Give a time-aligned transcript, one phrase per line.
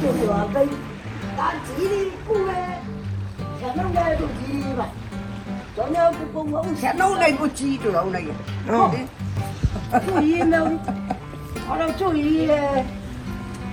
[0.00, 0.68] 就是话跟
[1.36, 2.52] 打几里不嘞，
[3.60, 4.86] 前头来都几里吧，
[5.74, 8.30] 昨天不公我前头来个几就了那个，
[10.06, 10.64] 注意没有？
[11.66, 12.84] 好了，注意嘞，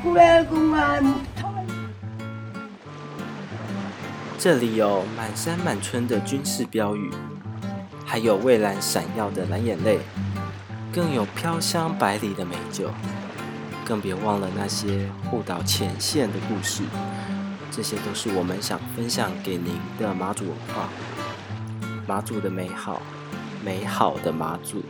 [0.04, 1.04] 过来公安。
[4.40, 7.12] 这里有满山满村的军事标语，
[8.06, 10.00] 还有蔚蓝闪耀的蓝眼泪，
[10.92, 12.90] 更有飘香百里的美酒，
[13.86, 16.84] 更别忘了那些护岛前线的故事。
[17.72, 20.90] 这些都是我们想分享给您的马祖文化，
[22.08, 23.02] 马祖的美好，
[23.64, 24.82] 美好的马祖。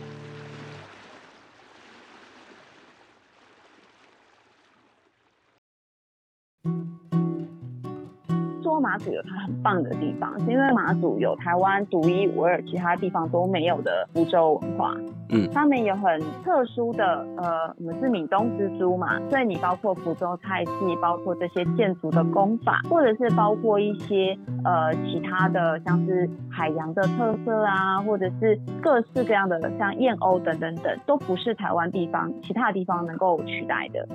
[8.78, 14.94] 马祖有它很棒的地方，是因为马祖有台湾独一无二、其他地方都没有的福州文化。
[15.30, 34.06] 嗯，他们有很特殊的，呃，我们是闽东之珠嘛，所以你包括福州菜系，包括这些建筑的工法，或者是包括一些呃其他的，像是海洋的特色啊，或者是各式各样的像燕鸥等等等，都不是台湾地方其他地方能够取代的。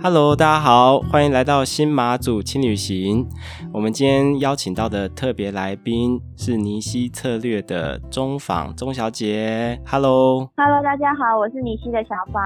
[0.00, 3.28] Hello，大家好，欢迎来到新马祖轻旅行。
[3.72, 9.80] 我们今天邀请到的特别来宾是尼西策略的中访钟小姐。
[9.84, 12.42] Hello，Hello，大家好，我是尼西的小访。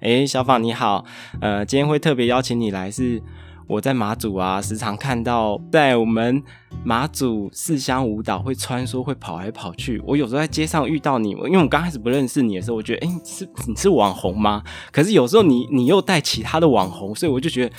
[0.00, 1.04] 哎，小访你好，
[1.40, 3.20] 呃，今天会特别邀请你来是。
[3.66, 6.42] 我在马祖啊，时常看到在我们
[6.84, 10.02] 马祖四乡舞蹈会穿梭，会跑来跑去。
[10.06, 14.62] 我有时候在街上遇到你，因为我刚开始不认识你的时候，我觉得，哎，是你是网红吗？
[14.92, 17.74] 可是有时候你你又带其他的网红，所以我就觉得，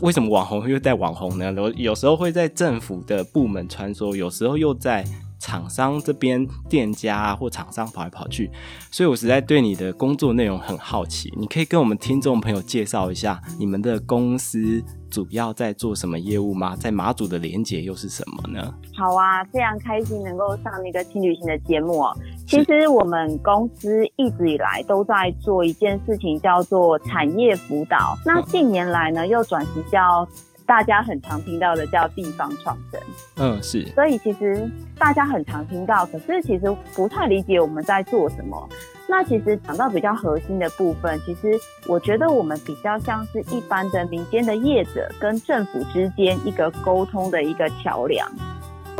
[0.00, 1.54] 为什么网红又带网红呢？
[1.56, 5.04] 我有时候会在政府的部门穿梭，有时候又在。
[5.42, 8.50] 厂商这边店家或厂商跑来跑去，
[8.90, 11.32] 所以我实在对你的工作内容很好奇。
[11.38, 16.76] 你可以跟我们听众朋友介绍一下你们的公司主要在做什么业务吗？
[16.76, 18.72] 在马祖的连接又是什么呢？
[18.96, 22.16] 好啊，非常开心能够上那个轻旅行的节目哦。
[22.46, 28.16] 其实我们公司一直以来都在做一件事情，叫做产业辅导。
[28.24, 30.26] 那近年来呢，又转型叫。
[30.66, 33.00] 大家很常听到的叫地方创生，
[33.38, 33.84] 嗯，是。
[33.88, 38.68] 所以其实大家很常听到，可是其实不太理解我们在做什么。
[39.10, 48.30] 那其实讲到比较核心的部分，其实我觉得我们比较像是一般的民间的业者跟政府之间一个沟通的一个桥梁。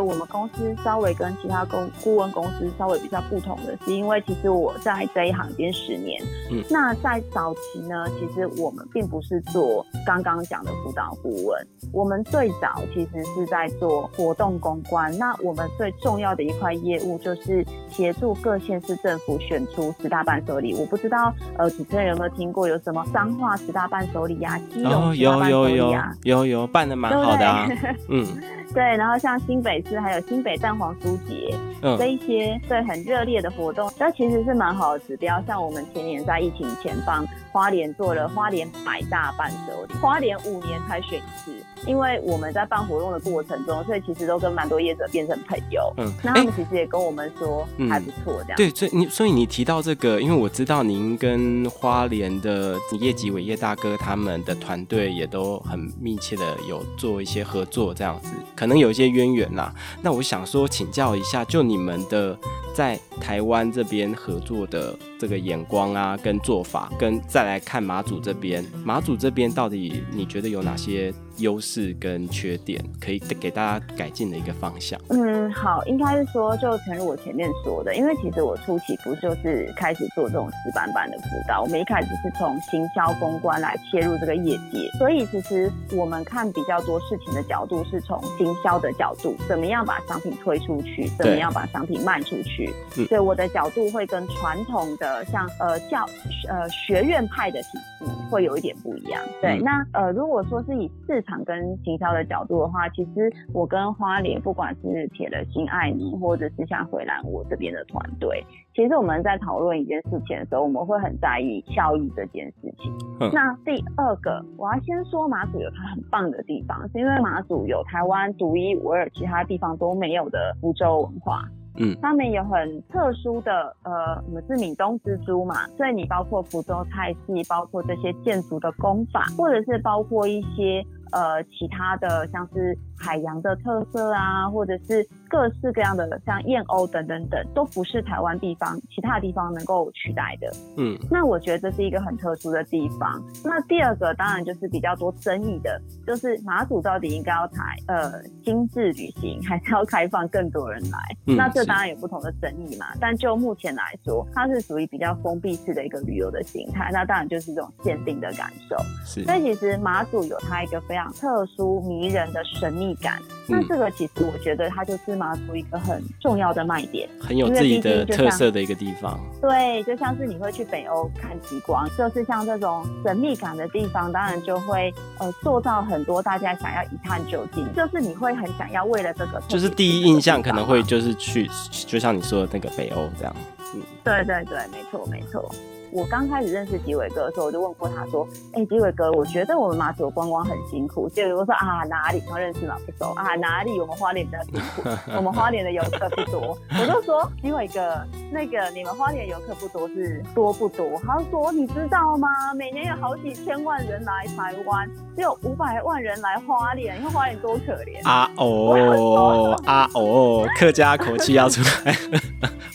[0.03, 6.21] 我们公司稍微跟其他公顾问公司稍微比较不同的是，因为其实我在这一行已经十年。
[6.51, 15.15] 嗯，那在早期呢，其实我们并不是做刚刚讲的辅导顾问，我们最早其实是在做活动公关。
[15.17, 20.75] 那我们最重要的一块业务就是协助各县市政府选出十大伴手礼。
[20.75, 24.59] 我不知道呃主持人有没有听过有什么彰化十大伴手礼呀？
[24.85, 27.67] 哦，有有有有有办的蛮好的啊，
[28.09, 28.25] 嗯。
[28.73, 31.53] 对，然后像新北市还有新北蛋黄酥节，
[31.97, 35.43] 这一些对很热烈的活动，那其实是蛮好的指标。
[35.45, 41.53] 像我们前年在疫情前方，花莲做了花莲百大伴手礼，花莲五年才选一次，
[41.85, 45.93] 因为我们在办活动的过程中，所以其实都跟蛮多业者变成朋友。
[45.97, 48.55] 嗯，那他们其实也跟我们说还不错，这样。
[48.55, 58.29] 对，所以你所以你提到这个，因为我知道您跟花莲的业绩伟业大哥他们的团队也都很密切的有做一些合作，这样子。
[58.55, 62.37] 可能有一些渊源呐，那我想说请教一下，就你们的
[62.73, 71.13] 在台湾这边合作的这个眼光啊，跟做法，跟再来看马祖这边，马祖这边到底你觉得有哪些？
[71.37, 74.99] 优势跟缺点，可以给大家改进的一个方向。
[75.09, 92.69] 嗯，好，应该是说，就诚如我前面说的，因为其实我初期不就是开始做这种死板板的辅导，我们一开始是从行销公关来切入这个业界，所以其实我们看比较多事情的角度是从行销的角度，怎么样把商品推出去，怎么样把商品卖出去。
[93.07, 96.05] 所以我的角度会跟传统的像呃教
[96.49, 99.21] 呃学院派的体系会有一点不一样。
[99.41, 112.91] 对，那呃如果说是以市场跟行销的角度的话，其实我跟花莲，不管是铁了心爱你，或者是像回蓝我这边的团队，其实我们在讨论一件事情的时候，我们会很在意效益这件事情。
[113.33, 121.43] 那第二个，我要先说马祖有它很棒的地方，是因为马祖有台湾独一无二、其他地方都没有的福州文化。
[121.77, 130.85] 嗯，他们有很特殊的，呃，我们是闽东蜘蛛嘛，所以你包括福州菜系，包括这些建筑的工法，或者是包括一些。
[131.11, 140.51] 呃其他的像是海洋的特色啊，或者是各式各样的像燕鸥等等等，都不是台湾地方其他地方能够取代的。
[140.77, 143.21] 嗯那我觉得这是一个很特殊的地方。
[143.43, 150.97] 那第二个当然就是比较多争议的，就是马祖到底应该要采呃精致旅行，还是要开放更多人来？
[151.27, 152.85] 嗯那这当然有不同的争议嘛。
[152.99, 158.75] 但就目前来说，它是属于比较封闭式的一个旅游的形态，那当然就是这种限定的感受。
[159.05, 163.21] 是所以其实马祖有它一个非常特殊、迷人的神秘感。
[163.47, 167.07] 那嗯这个其实我觉得它就是马祖一个很重要的卖点。
[167.19, 169.19] 很有自己的特色的一个地方。
[169.41, 183.35] 对，就像是你会去北欧看极光，就是像这种神秘感的地方，当然就会呃塑造很多大家想要一探究竟，就是你会很想要为了这个，就是第一印象可能会就是去，就像你说的那个北欧这样。
[183.73, 185.53] 嗯对对对，没错没错。
[185.91, 192.21] 我刚开始认识吉伟哥的时候，我就问过他说：“哎、吉伟哥，我觉得我们马祖观光很辛苦。”结果我说：“啊，哪里？
[192.29, 192.77] 他认识吗？
[192.85, 193.79] 不熟啊，哪里？
[193.79, 198.01] 我们花莲比较辛苦，我们花莲的游客不多。” 我就说：“吉伟哥，
[198.31, 202.29] 那个你们花莲游客不多是多不多？”他就说：“你知道吗？
[202.55, 208.01] 每年有好几千万人来台湾，只有五百万人来花莲，你看花莲多可怜。
[208.07, 211.95] ”啊哦啊哦，客家口气要出来，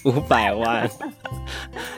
[0.04, 0.88] 五百万，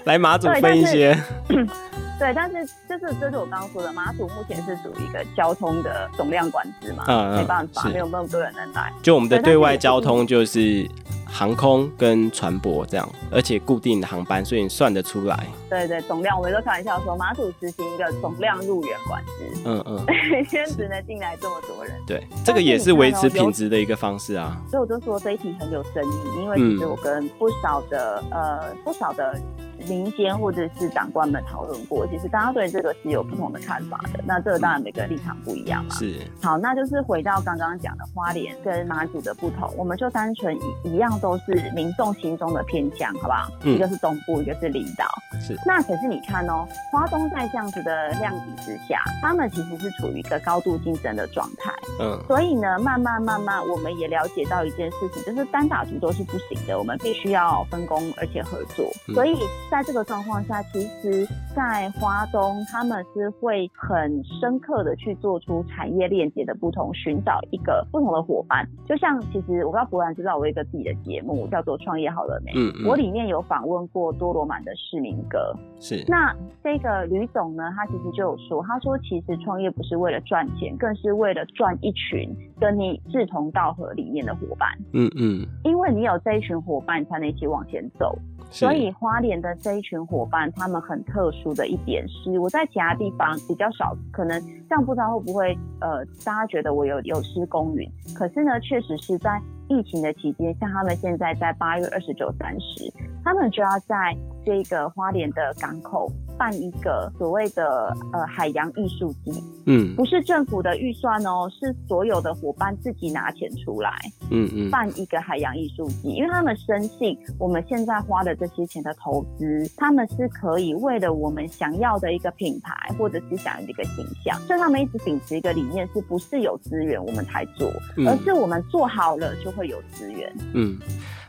[0.08, 1.14] 来马祖分一些。
[2.18, 8.90] 对，但是就是就是我刚刚说的，马祖目前是属于一个交通的总量管制嘛，嗯嗯没办法，没有那么多人能来。
[9.02, 10.88] 就我们的对外交通就是
[11.28, 15.46] 航空跟船舶这样，而且固定的航班，所以你算得出来。
[15.68, 21.94] 对对，总量我们都开玩笑说，马祖实行一个总量入园管制，嗯嗯，每天只能进来这么多人。
[22.06, 24.60] 对，这个也是维持品质的一个方式啊。
[24.70, 29.38] 所以我就说这一题很有争议，因为其实嗯我跟不少的、呃不少的
[29.86, 34.20] 民间或者是长官们讨论过，其实大家对这个是有不同的看法的。
[34.26, 35.94] 那这个当然每个人立场不一样嘛。
[35.94, 43.48] 是，好，那就是回到刚刚讲的花莲跟马祖的不同，我们就单纯一一样都是民众心中的偏向，好不好？
[43.64, 45.06] 嗯一个是东部，一个是领导。
[45.40, 51.72] 是那可是你看哦，花东在这样子的量体之下，他们其实是处于一个高度竞争的状态。
[52.00, 58.86] 嗯所以呢，慢慢慢慢，我们也了解到一件事情，就是单打独斗是不行的，我们必须要分工而且合作。
[59.08, 59.36] 嗯所以
[59.70, 61.26] 在这个状况下，其实，
[61.56, 68.68] 在花东他们是会很深刻的去做出产业链接的不同，寻找一个不同的伙伴。
[68.86, 72.86] 就像其实我不知道博然知道，我有一个自己的节目叫做《创业好了没》，嗯嗯。
[72.86, 76.32] 我里面有访问过多罗满的市民哥，是，那
[76.62, 82.28] 这个吕总呢，他其实就有说，他说其实创业不是为了赚钱，更是为了赚一群
[82.60, 85.46] 跟你志同道合理念的伙伴，嗯嗯。
[85.64, 88.16] 因为你有这一群伙伴，才能一起往前走。
[88.50, 97.86] 所以花莲的这一群伙伴，他们很特殊的一点是，我在其他地方比较少，可能这样不知道会不会呃，大家觉得我有有失公允。
[98.16, 102.92] 可是呢，确实是在疫情的期间，像他们现在在八月二十九、三十，
[103.24, 109.32] 他们就要在这个花莲的港口办一个所谓的呃海洋艺术季，
[109.66, 113.90] 嗯不是政府的预算哦，是所有的伙伴自己拿钱出来。
[114.30, 127.68] 嗯嗯办一个海洋艺术季，因为他们深信我们现在花的这些钱的投资，他们是可以为了我们想要的一个品牌或者是想要的一个形象，所以他们一直秉持一个理念，是不是有资源我们才做，
[128.06, 130.30] 而嗯是我们做好了就会有资源。
[130.54, 130.78] 嗯。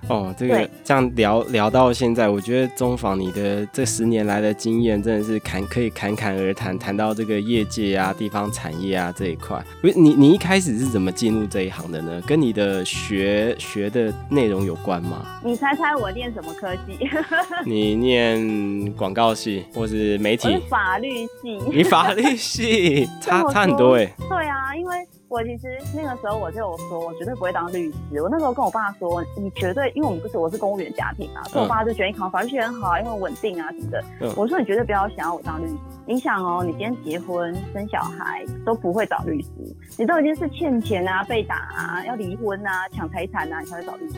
[0.08, 9.64] 哦，这个这样聊聊到现在，我觉得中访你的这十年来的经验真的是侃可以侃侃而谈，谈到这个业界啊、地方产业啊这一块。
[9.82, 12.22] 不是你你一开始是怎么进入这一行的呢？
[12.26, 15.26] 跟你的学学的内容有关吗？
[15.44, 16.98] 你猜猜我念什么科系？
[17.66, 20.58] 你念广告系或是媒体？
[20.70, 21.60] 法律系。
[21.72, 24.59] 你法律系差差很多哎、对啊，因为
[25.30, 28.20] 我其实那个时候我就有说，我绝对不会当律师。
[28.20, 34.04] 我那时候跟我爸说，你绝对，因为我们不是我是公务员家庭嘛，所以我爸就觉得你考法律系很好，因为稳定啊什么的。
[34.22, 35.76] 嗯我说你绝对不要想要我当律师。
[36.08, 39.50] 你想哦，你今天结婚生小孩都不会找律师，
[40.00, 44.16] 你都已经是欠钱啊、被打啊、要离婚啊、抢财产啊，你才会找律师。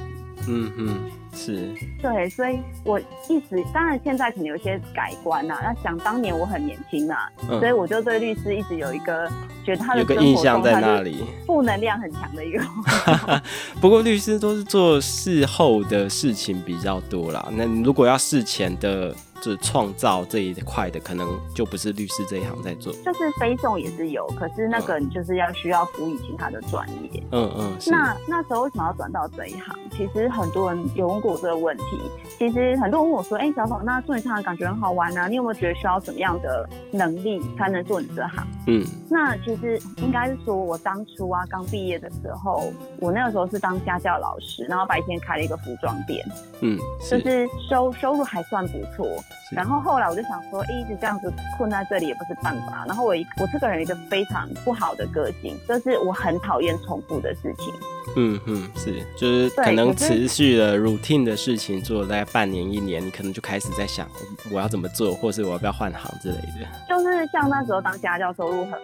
[0.48, 1.02] 嗯嗯，
[1.34, 7.16] 是对，所以我一直当然现在可能有些改观呐、那想当年我很年轻嘛，
[7.50, 9.30] 嗯所以我就对律师一直有一个
[9.64, 11.24] 觉得他的有个印象在那里。
[11.46, 12.64] 负能量很强的一个。
[13.80, 17.48] 不过律师都是做事后的事情比较多啦。
[17.52, 22.94] 那你如果要事前的，就是创造这一块的，可能就不是律师这一行在做。
[22.94, 27.24] 就是非重也是有，可是那个你就是要需要辅以其他的专业。
[27.32, 29.76] 嗯嗯，那那时候为什么要转到这一行？
[29.92, 31.84] 其实很多人有问过这个问题。
[32.38, 42.64] 其实很多人问我说：“哎，小宝，那做你这行感觉很好玩啊，你有没有觉得需要什么样的能力才能做你这行？”嗯，那其实应该是说，我当初啊刚毕业的时候，
[43.00, 46.26] 我那个时候是当家教老师，然后白天开了一个服装店，
[46.62, 46.78] 嗯，
[47.10, 49.08] 就是收收入还算不错。
[49.52, 52.86] 然后后来我就想说，一直这样子困在这里也不是办法。
[52.88, 57.74] 然后我一我这个人一个非常不好的个性，就是我很讨厌重复的事情。
[58.16, 64.08] 嗯嗯，是，就是可能持续的 routine 的事情做了大概半年一年，你可能就开始在想
[64.52, 66.68] 我要怎么做，或是我要不要换行之类的。
[66.90, 68.80] 就是像那时候当家教收入很好。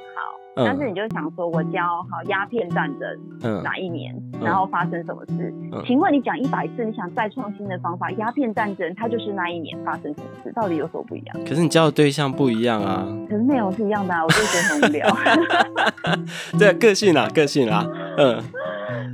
[0.65, 5.53] 但是你就想说，我教好鸦片战争哪一年，然后发生什么事？
[5.85, 11.37] 请问你讲一百次，你想再创新的方法，鸦片战争它就是那一年发生什么事，到底有什么不一样？
[11.45, 13.07] 可是你教的对象不一样啊。
[13.29, 15.07] 可是内容是一样的啊，我就觉得很无聊。
[16.57, 17.85] 对，个性啦，个性啦，
[18.17, 18.41] 嗯。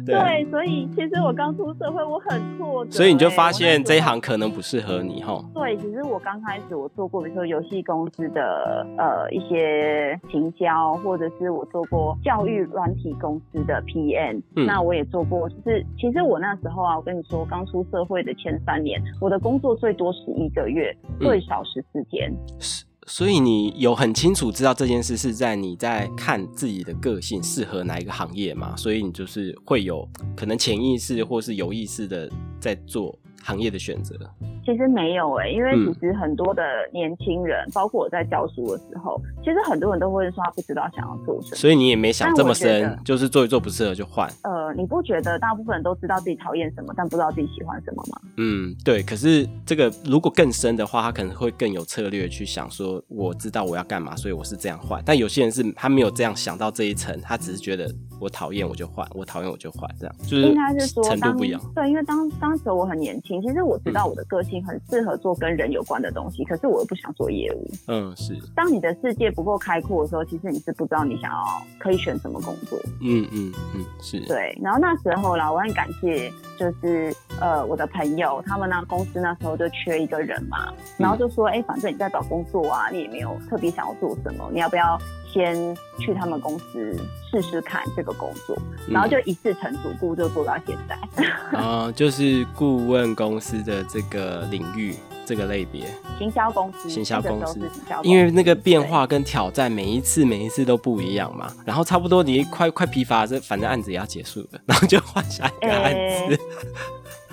[0.05, 2.91] 对，所以其实我刚出社会，我很挫折。
[2.91, 5.41] 所以你就发现这一行可能不适合你哈。
[5.53, 14.41] 对，其实我刚开始我做过，比如说游戏公司的呃一些行销，或者是我做过教育软体公司的 PM。
[14.55, 14.65] 嗯。
[14.65, 22.33] 那我也做过，就是其实我那时候啊，我跟你说，刚出社会的前三年，我的工作最多十一个月，最少十四天。
[22.59, 22.85] 是。
[23.05, 28.75] 所以你有很清楚知道这件事是在你在看自己的个性适合哪一个行业嘛？
[28.77, 33.17] 所以你就是会有可能潜意识或是有意识的在做。
[33.45, 34.17] 行业的选择
[34.65, 44.25] 其实没有哎，因为其实很多的年轻人，包括我在教书的时候，其实很多人都会说他不知道想要做什么，所以你也没想这么深，就是做一做不适合就换。
[44.43, 48.21] 呃，你不觉得大部分人都知道自己讨厌什么，但不知道自己喜欢什么吗？
[48.37, 49.03] 嗯，对。
[49.03, 55.03] 可是这个如果更深的话，他可能会更有策略去想说，我知道我要干嘛，所以我是这样换。
[55.05, 61.59] 但有些人是他没有这样想到这一层，他只是觉得我讨厌我就换，我讨厌我就换，这样就是应该是说程度不一样。
[61.75, 63.73] 对，因为当当时我很年轻，其实我。
[63.73, 67.71] 我知道我的个性很适合做跟人有关的东西，可是我又不想做业务。
[67.87, 68.37] 嗯，是。
[68.55, 71.43] 当你的世界不够开阔的时候，其实你是不知道你想要
[71.79, 72.77] 可以选什么工作。
[73.01, 74.19] 嗯嗯嗯，是。
[74.27, 84.99] 对，然后那时候啦，我很感谢，就是呃我的朋友，他们那公司那时候就缺一个人嘛，然后就说，哎，反正你在找工作啊，你也没有特别想要做什么，你要不要？
[85.33, 86.95] 先去他们公司
[87.31, 88.55] 试试看这个工作，
[88.87, 91.57] 然后就一次成主顾，就做到现在。
[91.57, 95.87] 啊， 就是顾问公司的这个领域，这个类别。
[96.19, 97.59] 行销公司，行销公司，
[98.03, 101.51] 因为那个变化跟挑战，每一次每一次都不一样嘛。
[101.65, 105.93] 然后差不多你快快疲乏，这反正案子也要结束了，然后就换下一个案
[106.29, 106.39] 子。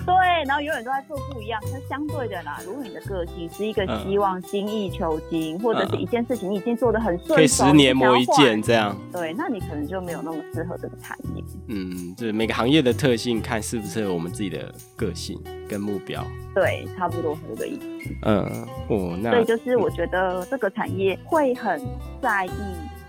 [0.05, 0.15] 对，
[0.45, 1.61] 然后永远都在做不一样。
[1.71, 8.95] 那相对的啦，如果你的个性是一个希望精益求精，或者是一件事情你已经做的很顺，可以十年磨一剑这样。
[9.11, 11.43] 对，那你可能就没有那么适合这个产业。
[11.67, 15.39] 嗯，就是每个行业的特性，看适不适合我们自己的个性
[15.69, 16.25] 跟目标。
[16.55, 18.09] 对，差不多是这个意思。
[18.23, 21.79] 嗯，哦，那所以就是我觉得这个产业会很
[22.21, 22.51] 在意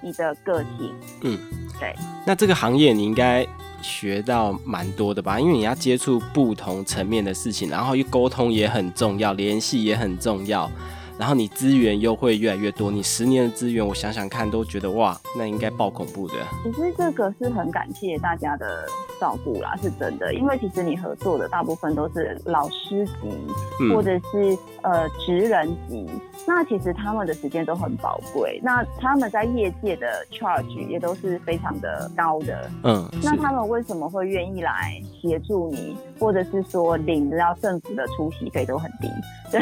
[0.02, 0.94] 你的个性。
[1.22, 1.38] 嗯，
[1.80, 1.94] 对。
[2.26, 3.46] 那这个行业你应该。
[3.82, 10.70] 学到蛮多的吧，因为你要接触不同层面的事情，然后又沟通也很重要，联系也很重要。
[11.18, 16.34] 然后你资源又会越来越多，你十年的资源，我想想看都觉得哇，那应该爆恐怖的。
[16.64, 18.86] 其实这个是很感谢大家的
[19.22, 20.34] 照顾啦，是真的。
[20.34, 26.10] 因为其实你合作的大部分都是老师级，或者是呃职人级，
[26.44, 32.68] 那其实他们的时间都很宝贵，那他们在业界的 charge 也都是非常的高的。
[32.82, 39.08] 嗯，那他们为什么会愿意来协助你，或者是说领到政府的出席费都很低？
[39.52, 39.60] 对，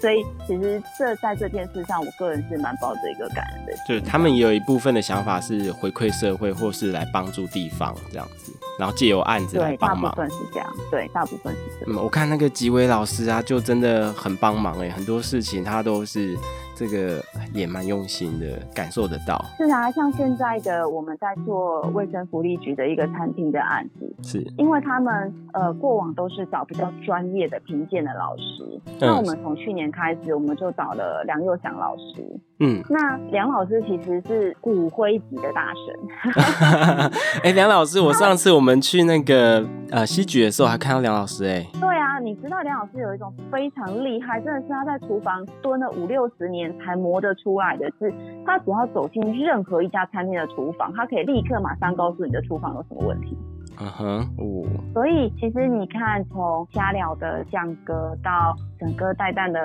[0.00, 0.80] 所以其实。
[0.96, 3.72] 这在这件事上，我个人是蛮抱着一个感恩的。
[3.88, 10.10] 就是他们也有一部分的想法是回馈社会，或是来帮助地方这样子，然后借由案子来帮忙。
[10.14, 11.94] 大部分是这样，对，大部分是这样。
[11.94, 16.38] 嗯，我看那个吉伟老师啊，就真的很帮忙哎，很多事情他都是。
[16.78, 17.20] 这个
[17.52, 19.44] 也蛮用心的，感受得到。
[19.56, 32.24] 是啊，像现在的我们在做卫生福利局的一个餐厅的案子，是因为他们呃过往都是找比较专业的评鉴的老师，那我们从去年开始，我们就找了梁佑祥老师。
[32.60, 37.10] 嗯，那梁老师其实是骨灰级的大神。
[37.42, 41.66] 哎，梁老师，我上次我们去那个呃西局的时候，还看到梁老师哎。
[41.80, 46.67] 对啊，你知道梁老师有一种非常厉害，真的是他在厨房蹲了五六十年。
[46.78, 48.12] 才磨得出来的是，
[48.44, 53.36] 他只要走进任何一家餐厅的厨房，他可以立刻马上告诉你的厨房有什么问题。
[53.80, 54.66] 嗯哼，哦。
[54.92, 59.60] 所以其实你看，从虾料的酱哥到整个代蛋的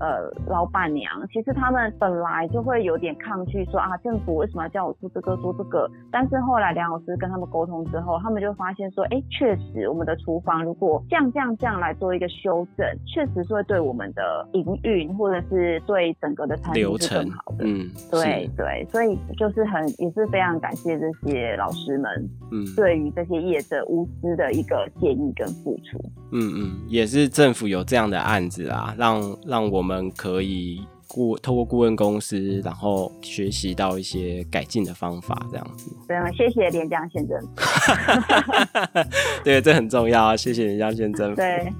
[0.00, 5.90] 呃老板娘，其实他们本来就会有点抗拒，说啊政府为什么要叫我做这个做这个？
[6.10, 17.64] 但是后来梁老师跟他们沟通之后，他们就发现说，哎，确实我们的厨房如果这样这样这样来做一个修正，确实是会对我们的营运或者是对整个的餐流程更好的。
[17.64, 25.98] 嗯，对对，所以就是很也是非常感谢这些老师们，嗯，对于这些业者无私的一个建议跟付出。
[26.32, 35.90] 嗯嗯，也是政府有这样的案子啊，让让我们可以顾透过顾问公司，然后学习到一些改进的方法，这样子。
[36.06, 37.38] 对啊，谢谢连江先生。
[39.44, 41.34] 对，这很重要啊，谢谢连江先生。
[41.34, 41.72] 对。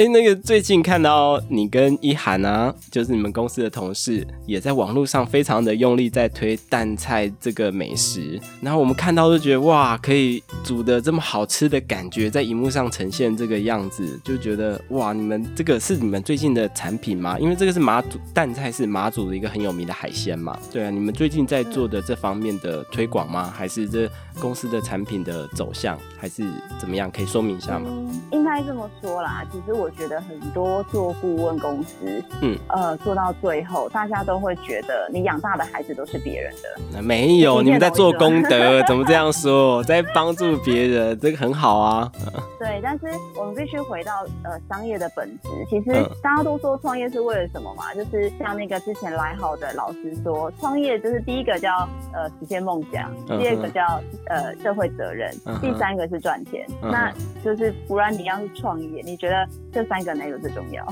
[0.00, 17.38] 哎，那个最近看到你跟一涵啊，就是你们公司的同事，也在网络上非常的用力在推蛋菜这个美食，然后我们看到都觉得哇，可以煮的这么好吃的感觉，在荧幕上呈现这个样子，就觉得哇，你们这个是你们最近的产品吗？
[17.38, 23.52] 因为这个是马祖蛋菜是马祖的一个很有名的海鲜嘛，对啊，你们最近在做的这方面的推广吗？
[23.54, 26.42] 还是这公司的产品的走向，还是
[26.78, 27.10] 怎么样？
[27.10, 27.90] 可以说明一下吗？
[28.32, 29.89] 应该这么说啦，其实我。
[29.90, 37.02] 觉得很多做顾问公司，嗯，呃，做到最后，大家都会觉得你养大的孩子都是别人的。
[37.02, 39.82] 没有，你们在做功德， 怎么这样说？
[39.84, 42.10] 在帮助别人，这个很好啊。
[42.58, 43.06] 对，但是
[43.36, 44.12] 我们必须回到
[44.44, 45.48] 呃商业的本质。
[45.68, 45.92] 其实
[46.22, 47.94] 大家都说创业是为了什么嘛？
[47.94, 55.30] 就是像那个之前来好的老师说，创业就是第一个叫呃实现梦想，第二个叫呃社会责任，
[55.60, 56.66] 第三个是赚钱。
[56.82, 57.12] 那
[57.44, 59.48] 就是不然你要是创业，你觉得？
[59.80, 60.86] 这三个哪个最重要？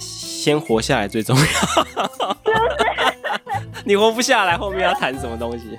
[0.00, 1.44] 先活下来最重要。
[3.86, 5.78] 你活不下来，后面要谈什么东西？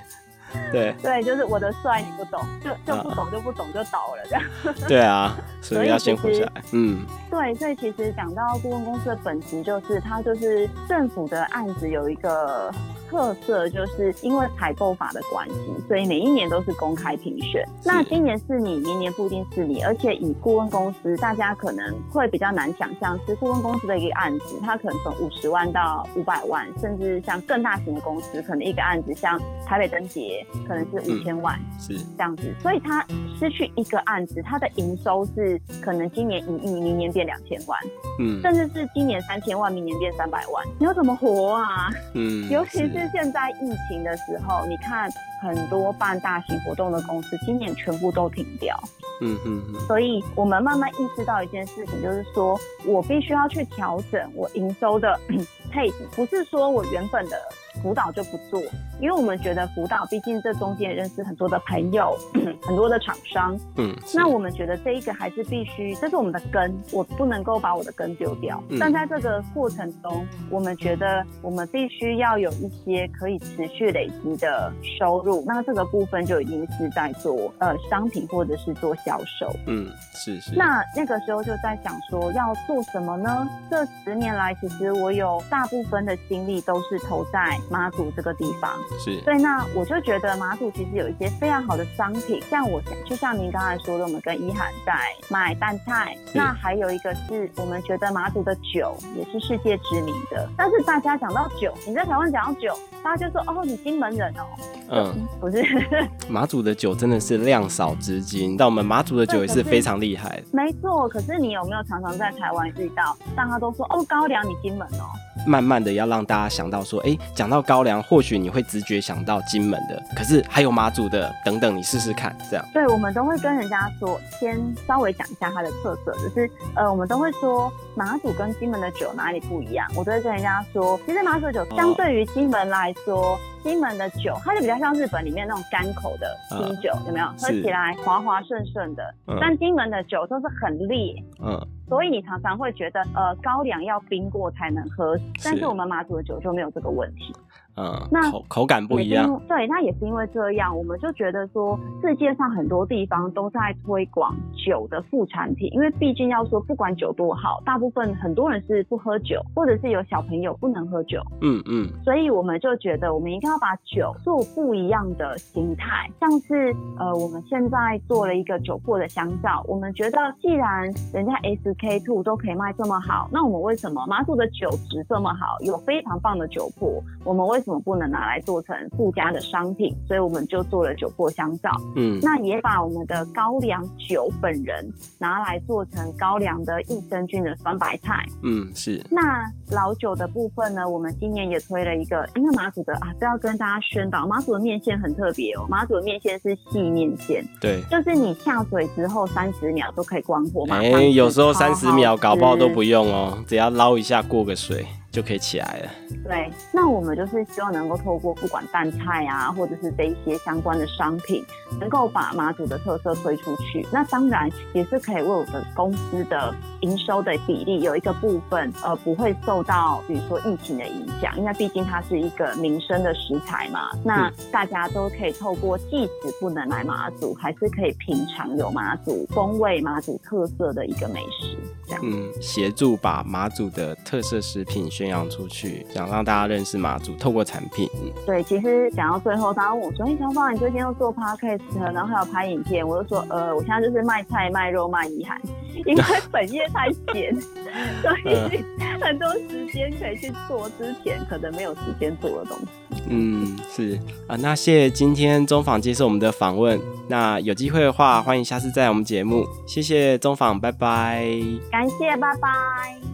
[0.72, 4.42] 对对，就是我的帅你不懂，就就不懂就不懂就倒了这样。
[4.88, 6.62] 对啊，所以要先活下来。
[6.72, 12.72] 嗯，对，所以其实讲到顾问公司的本质，就是它就是政府的案子有一个。
[13.10, 15.54] 特色就是因为采购法的关系，
[15.88, 17.66] 所以每一年都是公开评选。
[17.84, 19.82] 那今年是你，明年不一定是你。
[19.82, 29.36] 而且以顾问公司，大家可能会比较难想象，是顾问公司的一个案子，它可能从五十万到五百万，甚至像更大型的公司，可能一个案子像
[29.66, 32.54] 台北灯节，可能是五千万，是这样子。
[32.60, 33.04] 所以它
[33.36, 37.76] 失去一个案子，它的营收是可能今年一亿，明年变两千万，
[38.20, 41.90] 嗯，甚至是今年三千万，明年变三百万，你要怎么活啊？
[42.14, 42.99] 嗯，尤其是。
[43.00, 45.10] 是现在疫情的时候，你看
[45.40, 48.78] 很多办大型活动的公司今年全部都停掉。
[49.22, 49.80] 嗯嗯嗯。
[49.86, 55.18] 所以我们慢慢意识到一件事情，就是说我必须要去调整我营收的
[55.72, 57.36] 配置，不是说我原本的。
[57.82, 58.60] 辅导就不做，
[59.00, 62.16] 因为我们觉得辅导，毕竟这中间认识很多的朋友，
[62.62, 68.62] 很多的厂商，嗯，那我们觉得这一个还是必须，这是我们的根，我不能够把我的根丢掉。
[68.78, 79.50] 但在这个过程中，我们觉得我们必须要有一些可以持续累积的收入，那这个部分就已经是在做呃商品或者是做销售。
[79.66, 80.54] 嗯，是是。
[80.54, 83.48] 那那个时候就在想说要做什么呢？
[83.70, 87.58] 这十年来，其实我有大部分的精力都是投在。
[87.70, 94.92] 马祖这个地方是，对，那我就觉得马祖其实有一些非常好的商品，像我就像您刚才说的，我们跟一涵在
[95.30, 100.48] 卖蛋菜，那还有一个是我们觉得马祖的酒也是世界知名的。
[100.56, 104.44] 但是大家讲到酒，你在台湾讲到酒，大家就说哦，你金门人哦，
[104.90, 105.64] 嗯，不是，
[106.28, 110.42] 马祖的酒真的是量少资金，但我们马祖的酒也是非常厉害。
[110.52, 115.06] 没错，可是你有没有常常在台湾遇到，大家都说哦，高粱你金门哦。
[115.46, 122.64] 慢慢的要让大家想到说，哎，讲到高粱，或许你会直觉想到金门的，可是还有马祖的等等，你试试看，这样。
[122.72, 133.38] 对，我们都会跟人家说，先稍微讲一下它的特色，就是呃，我们都会说马祖跟金门的酒哪里不一样，我都会跟人家说，其实马祖酒相对于金门来说。
[133.62, 137.26] 金门的酒，它就比较像日本里面那种干口的清酒，有没有？
[137.38, 139.14] 喝起来滑滑顺顺的。
[139.38, 145.14] 但金门的酒都是很烈，嗯，所以你常常会觉得，呃，高粱要冰过才能喝。
[145.44, 147.36] 但是我们马祖的酒就没有这个问题。
[147.80, 149.40] 嗯，那口口感不一样。
[149.48, 161.22] 对，那也是因为这样，我们就觉得说，世界上很多地方都在推广酒的副产品，因为毕竟要说不管酒多好，大部分很多人是不喝酒，或者是有小朋友不能喝酒。
[161.40, 161.88] 嗯嗯。
[162.04, 170.82] 所以我们就觉得，我们一定要把酒做不一样的形态，像是呃，我们现在做了一个酒粕的香皂，我们觉得既然
[171.14, 179.94] 人家 SK two 都可以卖这么好，那我们为什么马祖的酒质这么好，有非常棒的酒粕，我们为什什么不能拿来做成附加的商品？
[180.08, 181.70] 所以我们就做了酒粕香皂。
[181.94, 188.26] 嗯，那也把我们的高粱酒本人拿来做成高粱的益生菌的酸白菜。
[188.42, 189.00] 嗯，是。
[189.08, 190.88] 那老酒的部分呢？
[190.88, 195.64] 我们今年也推了一个，因为马祖的啊，都要跟大家宣导，马祖的面线很特别哦。
[195.68, 200.78] 马祖的面线是细面线，对，就是你下水之后三十秒都可以关火嘛。
[200.78, 204.84] 哎，有时候三十秒搞不好都不用哦，只要捞一下过个水。
[205.10, 205.90] 就可以起来了。
[206.24, 211.44] 对，那我们就是希望能够透过不管淡菜啊，或者是这一些相关的商品，
[211.80, 213.84] 能够把马祖的特色推出去。
[213.92, 223.90] 那当然也是可以为我们公司的营收的比例有一个部分，呃，不会受到比如说疫情的影响，因为毕竟它是一个民生的食材嘛。
[224.04, 231.58] 那大家都可以透过，即使不能来马祖，还是可以品尝有马祖风味、马祖特色的一个美食。
[231.86, 234.88] 这样，嗯，协助把马祖的特色食品。
[235.00, 237.88] 宣扬出去，想让大家认识马祖，透过产品。
[238.26, 241.58] 对，其实讲到最后，大家问我说：“哎，小芳，你最近要做 podcast，
[241.94, 245.40] 然后还有拍影片。”我就说：“呃，我现在就是卖菜、卖肉、卖遗憾，
[245.86, 247.34] 因为本业太闲，
[248.02, 248.62] 所以
[249.00, 252.66] 很多时间可以去做之前可能没有时间做的东西。”
[253.08, 256.78] 嗯，是啊，那谢谢今天中访接受我们的访问。
[257.08, 259.46] 那有机会的话，欢迎下次再来我们节目。
[259.66, 261.26] 谢谢中访，拜拜。
[261.70, 263.09] 感谢，拜拜。